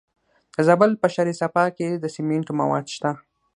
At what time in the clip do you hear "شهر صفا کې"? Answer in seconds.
1.13-1.87